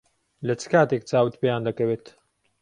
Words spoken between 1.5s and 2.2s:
دەکەوێت؟